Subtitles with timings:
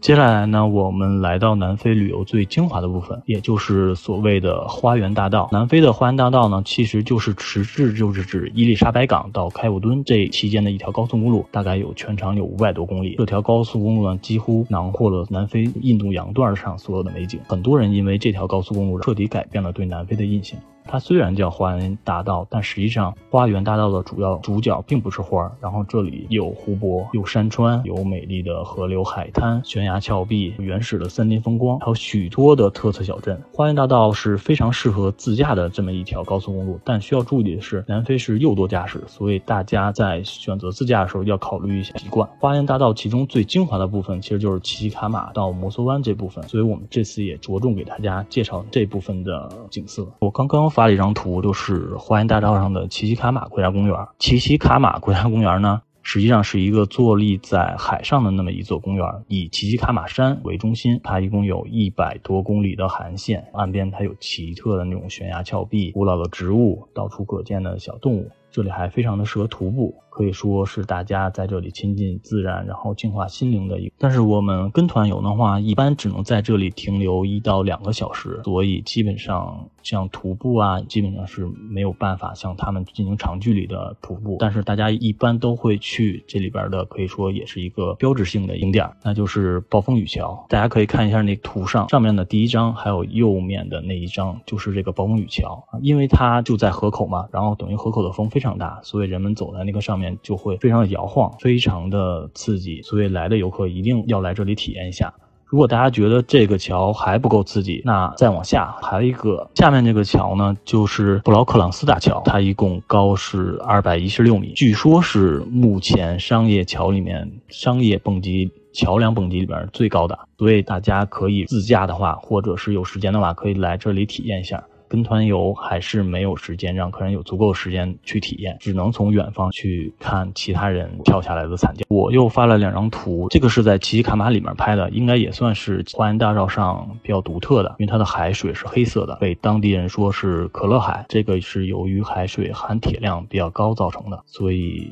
[0.00, 5.50] 接下来呢，我们来到南非旅游最精华的部分，也就是所谓的花园大道。
[5.52, 13.14] 南非的花园大道呢，其实就是实质就是指伊丽莎白港到开普敦这期间的一条高速公路，大概有全长有五百多公里。
[13.18, 17.38] 这条高速公路呢，几乎囊括了南非印度洋段上所有的美景。
[17.46, 20.58] 很多人因为这条高速公路彻底改变了对南非的印象。
[20.90, 25.52] 它虽然叫花园大道，但实际上花园大道的主要主角并不是花儿。
[25.60, 33.40] 然后这里有湖泊，有山川，有美丽的河流、海滩、悬崖峭壁、原始的森林风光，还有许多的特色小镇。
[33.54, 42.28] 花园大道是非常适合自驾的这么一条高速公路，但需要注意的是，南非是右舵驾驶，所以大家在选择自驾的时候要考虑一下习惯。
[42.40, 50.04] 花园大道其中最精华的部分其实就是奇奇卡马到摩梭湾这部分，所以我们这次也着重给大家介绍这部分的景色。
[50.18, 50.79] 我刚刚发。
[50.80, 53.94] 发了一张图，就是花园大道上的奇奇卡马国家公园。
[54.18, 69.94] 奇奇卡马国家公园呢，实际上是一个坐立在海上的那么一座公园，以奇奇卡马山为中心，它一共有一百多公里的海岸线，岸边它有奇特的那种悬崖峭壁、古老的植物、到处可见的小动物，这里还非常的适合徒步。
[70.10, 73.90] 可以说是大家在这里亲近自然，然后净化心灵的一。
[73.96, 84.36] 但是我们跟团游的话，一般只能在这里停留一到两个小时，所以基本上像徒步啊，基本上是没有办法向他们进行长距离的徒步。
[84.40, 90.44] 但是大家一般都会去这里边的，可以说也是一个标志性的景点，那就是暴风雨桥。
[90.48, 100.16] 大家可以看一下那图上上面的第一张，还有右面的那一张，就是这个暴风雨桥，因为它就在河口嘛，然后等于河口的风非常大，所以人们走在那个上面面。
[100.22, 105.14] 就会非常的摇晃，非常的刺激，所以来的游客一定要来这里体验一下。
[105.46, 124.62] 如果大家觉得这个桥还不够刺激，那再往下还有一个，下面这个桥呢，就是布劳克朗斯大桥，它一共高是二百一十六米，据说是目前商业桥里面商业蹦极桥梁蹦极里边最高的，所以大家可以自驾的话，或者是有时间的话，可以来这里体验一下。
[124.90, 131.84] 跟团游还是没有时间让客人有足够时间去体验，只能从远方去看其他人跳下来的惨叫。
[131.88, 141.06] 我又发了两张图，这个是在奇奇卡马里面拍的，应该也算是花园大道上比较独特的，因为它的海水是黑色的，被当地人说是可乐海。
[141.08, 144.90] 这个是由于海水含铁量比较高造成的，所以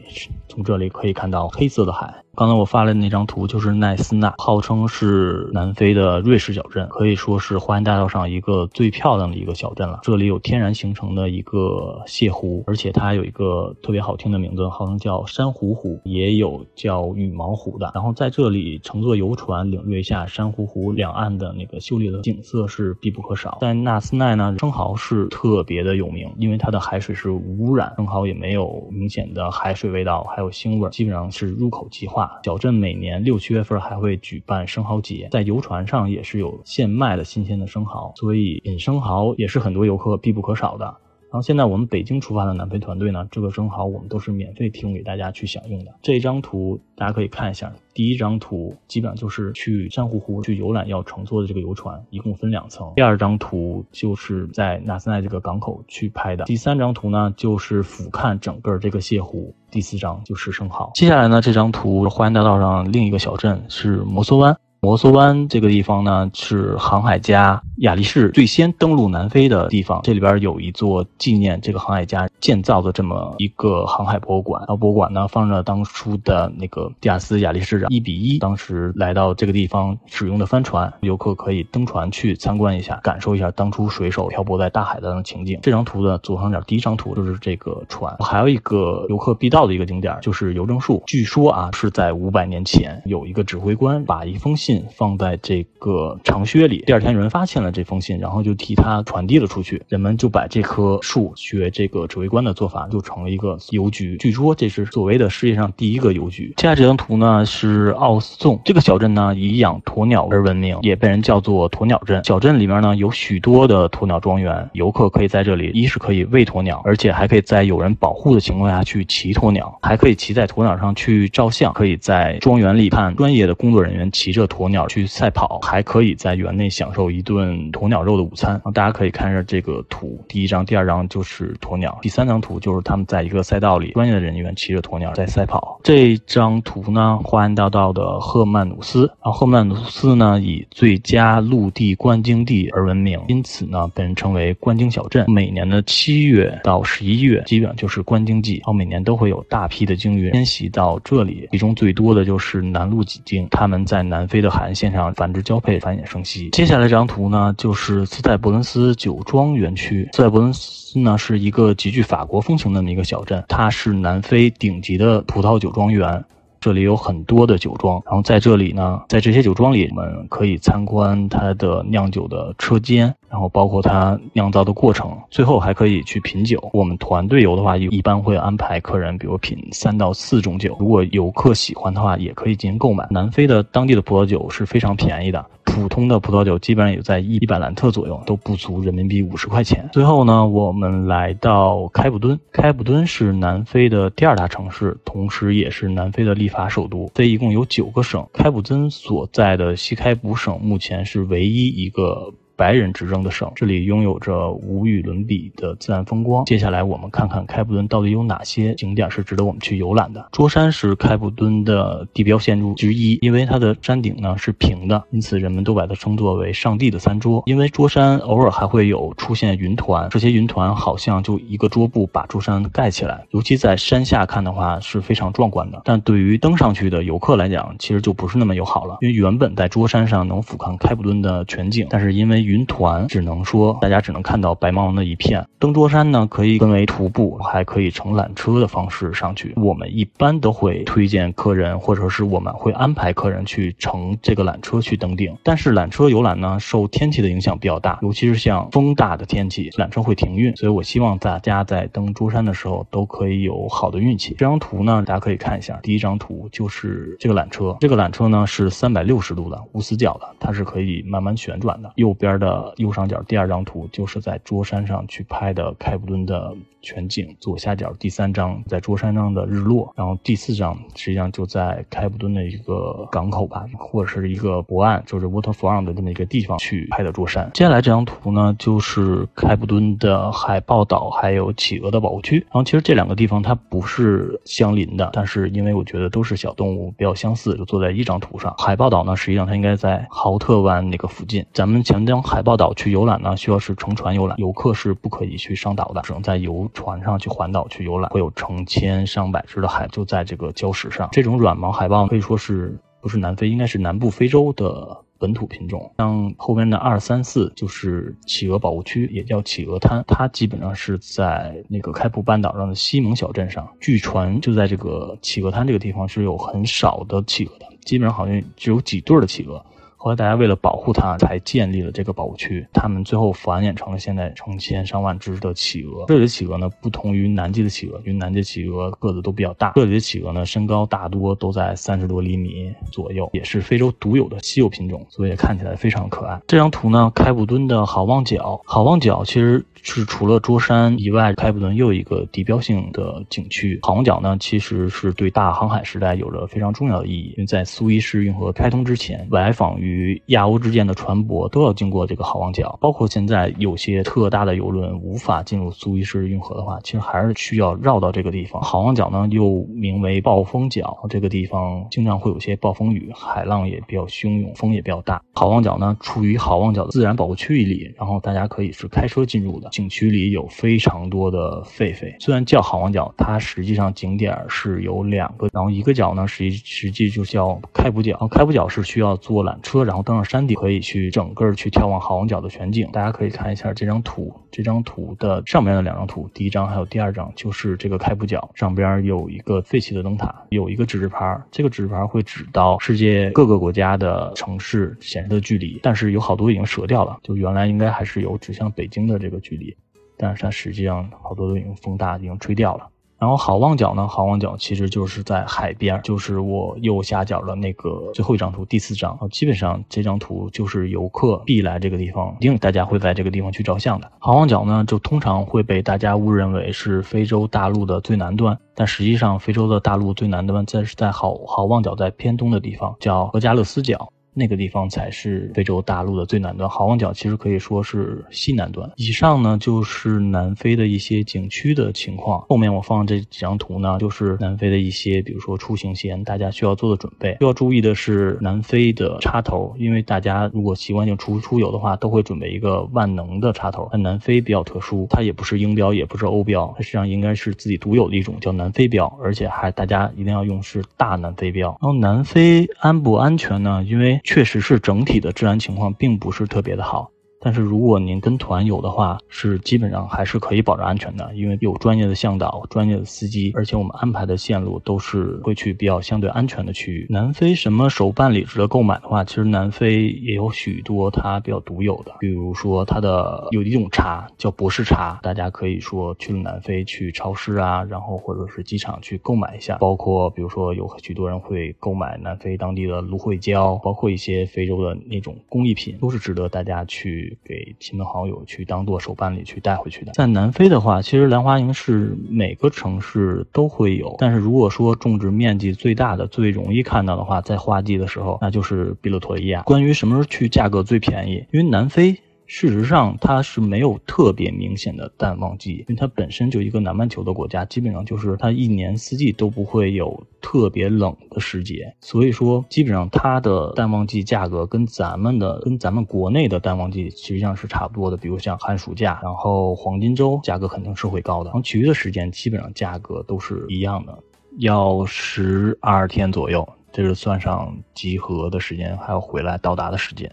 [0.49, 2.15] 从这里可以看到黑色的海。
[2.37, 17.91] 刚才我发了那张图，就是奈斯纳，号称是南非的瑞士小镇，可以说是花园大道上一个最漂亮的一个小镇这里有天然形成的一个泻湖，而且它还有一个特别好听的名字，号称叫珊瑚湖，也有叫羽毛湖的。
[17.95, 23.59] 然后在这里乘坐游船领略一下珊瑚湖两岸的那个秀丽的景色是必不可少。
[23.61, 32.41] 在纳斯奈呢，生蚝是特别的有名，因为它的海水是无污染，生蚝也没有明显的海水味道，还有腥味，基本上是入口即化。
[32.45, 40.97] 小镇每年六七月份还会举办生蚝节，在游船上也是有现卖的新鲜的生蚝，所以品生蚝也是很游客必不可少的。
[41.31, 45.95] 然后现在我们北京出发的南非团队呢，这个生蚝我们都是免费提供给大家去享用的。
[46.01, 52.91] 这张图大家可以看一下，第一张图基本上就是去珊瑚湖去游览要乘坐的这个游船，一共分两层。
[52.97, 56.47] 第二张图就是在纳斯奈这个港口去拍的。
[56.47, 59.55] 第三张图呢就是俯瞰整个这个泻湖。
[59.71, 60.91] 第四张就是生蚝。
[60.95, 64.57] 接下来呢这张图，花园大道上另一个小镇是摩梭湾。
[64.81, 70.01] 摩梭湾这个地方呢，是航海家亚力士最先登陆南非的地方。
[70.03, 74.61] 这里边有一座纪念这个航海家建造的这么一个航海博物馆。
[74.61, 85.59] 然后博物馆呢，放着当初的那个迪亚斯亚力士一比一当时来到这个地方使用的帆船，游客可以登船去参观一下，感受一下当初水手漂泊在大海的情景。
[85.63, 88.15] 这张图的左上角第一张图就是这个船。
[88.19, 91.03] 还有一个游客必到的一个景点就是邮政树。
[91.07, 94.49] 据说啊，是在五百年前有一个指挥官把一封。
[94.59, 99.83] 信放在这个长靴里，第二天有人发现了这封信，然后就替他传递了出去。
[99.89, 104.17] 人们就把这棵树学这个指挥官的做法，就成了一个邮局。
[104.19, 106.53] 据说这是所谓的世界上第一个邮局。
[106.57, 112.23] 接下来这张图呢是奥斯纵这个小镇呢以养鸵鸟而闻名，也被人叫做鸵鸟镇。
[112.25, 124.49] 小镇里面呢有许多的鸵鸟庄园，游客可以在这里，一是可以喂鸵鸟，而且还可以在有人保护的情况下去骑鸵鸟，还可以骑在鸵鸟上去照相，可以在庄园里看专业的工作人员骑着。
[124.49, 128.61] 鸵鸟去赛跑，还可以在园内享受一顿鸵鸟肉的午餐。
[128.75, 135.81] 大家可以看一下这个图，第一张、第二张就是鸵鸟，第三张图就是他们在一个赛道里，专业的人员骑着鸵鸟在赛跑。
[135.83, 145.25] 这张图呢，花安大道的赫曼努斯，然后赫曼努斯呢以最佳陆地观鲸地而闻名，因此呢被人称为观鲸小镇。
[145.29, 156.51] 每年的七月到十一月，基本上就是观鲸季，然后每年都会有大批的鲸鱼迁徙到这里，其中最多的就是南陆几鲸，它们在南非的海岸线上繁殖交配，繁衍生息。
[156.51, 160.09] 接下来这张图呢，就是斯泰伯伦斯酒庄园区。
[160.13, 166.25] 斯泰伯伦斯呢是一个极具法国风情的那么一个小镇，它是南非顶级的葡萄酒庄园。
[166.61, 176.69] 这里有很多的酒庄，然后在这里呢，在这些酒庄里，我们可以参观它的酿酒的车间，然后包括它酿造的过程，最后还可以去品酒。
[176.73, 180.77] 我们团队游的话，一般会安排客人，比如品三到四种酒。
[180.81, 183.07] 如果游客喜欢的话，也可以进行购买。
[183.09, 185.47] 南非的当地的葡萄酒是非常便宜的。
[185.79, 189.89] 普通的葡萄酒基本上也在一一百兰特左右，都不足人民币五十块钱。
[189.93, 192.39] 最后呢，我们来到开普敦。
[192.53, 197.11] 开普敦是南非的第二大城市，同时也是南非的立法首都。
[197.15, 202.35] 这一共有九个省，开普敦所在的西开普省目前是唯一一个。
[202.59, 206.45] 白人执政的省，这里拥有着无与伦比的自然风光。
[206.45, 210.29] 接下来我们看看开普敦到底有哪些景点是值得我们去游览的。
[210.33, 217.41] 桌山是开普敦的地标建筑之一，因为它的山顶呢是平的，因此人们都把它称作为上帝的餐桌。
[217.47, 225.81] 因为桌山偶尔还会有出现云团，这些云团好像就一个桌布把桌山盖起来，尤其在山下看的话是非常壮观的。
[225.85, 235.47] 但对于登上去的游客来讲，其实就不是那么友好了，因为原本在桌山上能俯瞰开普敦的全景，但是因为云团只能说，大家只能看到白茫茫的一片。
[235.59, 239.53] 登桌山呢，可以分为徒步，还可以乘缆车的方式上去。
[239.57, 245.37] 我们一般都会推荐客人，或者是我们会安排客人去乘这个缆车去登顶。
[245.43, 250.57] 但是缆车游览呢，受天气的影响比较大，尤其是像风大的天气，缆车会停运。
[250.57, 254.35] 所以我希望大家在登桌山的时候都可以有好的运气。
[254.39, 257.77] 这张图呢，大家可以看一下，第一张图就是这个缆车。
[257.81, 261.93] 这个缆车呢是三百六十度的，无死角的，它是可以慢慢旋转的。
[261.97, 262.75] 右边的。
[262.77, 277.51] 右上角第二张图就是在桌山上去拍的开普敦的全景，左下角第三张在桌山上的日落，然后第四张实际上就在开普敦的一个港口吧，或者是一个博岸，就是 waterfront 的这么一个地方去拍的桌山。
[277.55, 282.37] 接下来这张图呢，就是开普敦的海豹岛还有企鹅的保护区。
[282.39, 288.55] 然后其实这两个地方它不是相邻的，但是因为我觉得都是小动物比较相似，就坐在一张图上。
[288.57, 291.45] 海豹岛呢，实际上它应该在豪特湾那个附近。
[291.53, 292.69] 咱们前张海豹岛。
[292.77, 298.09] 去游览呢，需要是乘船游览，游客是不可以去上岛的，只能在游船上去环岛去游览。
[298.11, 301.09] 会有成千上百只的海就在这个礁石上。
[301.11, 305.91] 这种软毛海豹可以说是不是南非，应该是南部非洲的本土品种。
[305.99, 313.69] 像后面的二三四就是企鹅保护区，也叫企鹅滩，它基本上是在那个开普半岛上的西蒙小镇上。
[313.81, 319.65] 据传就在这个企鹅滩这个地方是有很少的企鹅的，基本上好像只有几对的企鹅。
[320.01, 322.65] 后来大家为了保护它，才建立了这个保护区。
[322.73, 326.05] 它们最后繁衍成了现在成千上万只的企鹅。
[326.07, 329.73] 这里的企鹅呢，不同于南极的企鹅，因为南极企鹅个子都比较大。
[329.75, 336.41] 这里的企鹅呢，身高大多都在三十多厘米左右，也是非洲独有的稀有品种，所以看起来非常可爱。
[336.47, 338.61] 这张图呢，开普敦的好望角。
[338.65, 343.81] 好望角其实是除了桌山以外，开普敦又一个地标性的景区。
[343.83, 358.61] 好望角呢，其实是对大航海时代有着非常重要的意义，因为在苏伊士运河开通之前，来访于与亚欧之间的船舶都要经过这个好望角，包括现在有些特大的游轮无法进入苏伊士运河的话，其实还是需要绕到这个地方。
[358.63, 365.23] 好望角呢又名为暴风角，这个地方经常会有些暴风雨，海浪也比较汹涌，风也比较大。
[365.33, 369.71] 好望角呢处于好望角的自然保护区域里，然后大家可以是开车进入的。
[369.71, 379.78] 景区里有非常多的狒狒，虽然叫好望角，它实际上景点是有两个，然后一个角呢实际实际就叫开普角，开普角是需要坐缆车。
[379.85, 382.89] 然后登上山顶，可以去整个去眺望好望角的全景。
[382.93, 399.77] 大家可以看一下这张图，这张图的上面的两张图，第一张还有第二张，就是这个开普角上边有一个废弃的灯塔，有一个指示牌，这个指示牌会指到世界各个国家的城市显示的距离，但是有好多已经折掉了，就原来应该还是有指向北京的这个距离，
[400.17, 402.89] 但是它实际上好多都已经风大，已经吹掉了。
[403.19, 404.07] 然后好望角呢？
[404.07, 409.19] 好望角其实就是在海边，就是我右下角的那个最后一张图，第四张。
[409.31, 414.09] 基本上这张图就是游客必来这个地方，一定大家会在这个地方去照相的。
[414.21, 424.09] 好望角呢，就通常会被大家误认为是非洲大陆的最南端，但实际上非洲的大陆最南端在是在好好望角在偏东的地方，叫格加勒斯角。
[424.39, 426.71] 那个地方才是非洲大陆的最南端。
[426.71, 428.89] 好望角其实可以说是西南端。
[428.97, 432.41] 以上呢就是南非的一些景区的情况。
[432.49, 437.37] 后面我放这几张图呢，就是南非的一些，比如说出行前大家需要做的准备。
[437.41, 443.89] 需要注意的是南非的插头，因为大家如果习惯性出出游的话，都会准备一个万能的插头。
[443.91, 451.69] 但南非比较特殊，它也不是英标，也不是欧标，它实际上应该是自己独有的一种叫南非标，而且还大家一定要用是大南非标。
[451.81, 453.85] 然后南非安不安全呢？
[453.89, 457.11] 因为确实是整体的治安情况并不是特别的好。
[457.41, 467.07] 但是如果您跟团游的话，是基本上还是可以保证安全的，因为有专业的向导、专业的司机，而且我们安排的线路都是会去比较相对安全的区域。
[467.09, 479.77] 南非什么手办礼值得购买的话，其实南非也有许多它比较独有的，比如说它的有一种茶叫博士茶，大家可以说去了南非去超市啊，然后或者是机场去购买一下。
[479.79, 487.28] 包括比如说有许多人会购买南非当地的芦荟胶，包括一些非洲的那种工艺品，都是值得大家去。
[487.45, 490.13] 给亲朋好友去当做手办礼去带回去的。
[490.13, 499.63] 在南非的话，其实兰花楹是每个城市都会有，但是如果说种植面积最大的、最容易看到的话，在花季的时候，那就是比勒陀利亚。
[499.63, 502.19] 关于什么时候去价格最便宜，因为南非。
[502.49, 518.17] 事实上，它是没有特别明显的淡旺季，因为它本身就一个南半球的国家，基本上就是它一年四季都不会有特别冷的时节，所以说基本上它的淡旺季价格跟咱们的跟咱们国内的淡旺季实际上是差不多的。
[518.17, 524.19] 比如像寒暑假，然后黄金周价格肯定是会高的，然后其余的时间基本上价格都是一样的，
[524.57, 530.33] 要十二天左右，这是算上集合的时间，还有回来到达的时间。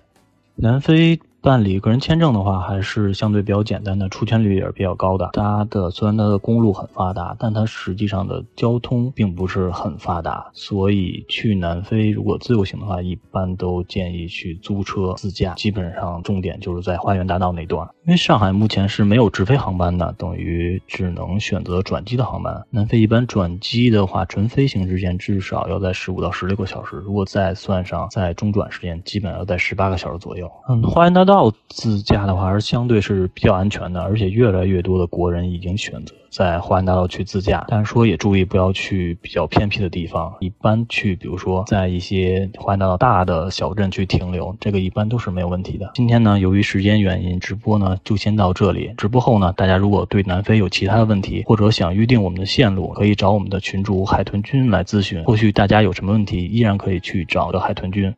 [0.56, 1.20] 南非。
[1.46, 5.30] 办理个人签证的话，还是相对比较简单的，出签率也是比较高的。
[5.34, 10.50] 它的虽然它的公路很发达，但它实际上的交通并不是很发达。
[10.54, 15.54] 所以去南非如果自由行的话，一般都建议去租车自驾。
[15.54, 22.66] 基本上重点就是在花园大道那段，因为上海目前是没有直飞航班的，等于只能选择转机的航班。
[22.72, 30.52] 南非一般转机的话，纯飞行时间至少要在十五到十六个小时，如果再算上在中转时间，基本要在十八个小时左右。
[30.68, 31.35] 嗯，花园大道。
[31.36, 37.66] 到自驾的话，还是相对是比较安全的，而且越来越多的国人已经选择在花园大道去自驾。
[37.68, 45.92] 但是说也注意不要去比较偏僻的地方，一般去，比如说在一些花园大道大的小镇去停留，这个一般都是没有问题的。
[45.94, 48.94] 今天呢，由于时间原因，直播呢就先到这里。
[48.96, 55.22] 直播后呢，大家如果对南非有其他的问题，或者想预定我们的线路，可以找我们的群主海豚君来咨询。
[55.26, 58.16] 后续大家有什么问题，依然可以去找的海豚君。